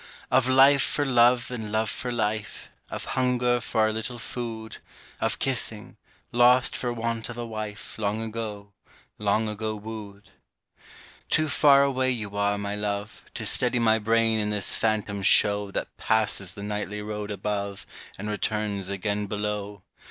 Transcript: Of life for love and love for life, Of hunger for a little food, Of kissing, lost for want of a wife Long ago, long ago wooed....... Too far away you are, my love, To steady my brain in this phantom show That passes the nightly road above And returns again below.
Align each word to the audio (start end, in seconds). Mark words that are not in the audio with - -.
Of 0.31 0.47
life 0.47 0.81
for 0.81 1.05
love 1.05 1.51
and 1.51 1.71
love 1.71 1.87
for 1.87 2.11
life, 2.11 2.71
Of 2.89 3.05
hunger 3.13 3.59
for 3.61 3.85
a 3.87 3.93
little 3.93 4.17
food, 4.17 4.77
Of 5.19 5.37
kissing, 5.37 5.95
lost 6.31 6.75
for 6.75 6.91
want 6.91 7.29
of 7.29 7.37
a 7.37 7.45
wife 7.45 7.99
Long 7.99 8.19
ago, 8.23 8.73
long 9.19 9.47
ago 9.47 9.75
wooed....... 9.75 10.31
Too 11.29 11.47
far 11.47 11.83
away 11.83 12.09
you 12.09 12.35
are, 12.35 12.57
my 12.57 12.75
love, 12.75 13.21
To 13.35 13.45
steady 13.45 13.77
my 13.77 13.99
brain 13.99 14.39
in 14.39 14.49
this 14.49 14.73
phantom 14.73 15.21
show 15.21 15.69
That 15.69 15.95
passes 15.97 16.55
the 16.55 16.63
nightly 16.63 17.03
road 17.03 17.29
above 17.29 17.85
And 18.17 18.27
returns 18.27 18.89
again 18.89 19.27
below. 19.27 19.83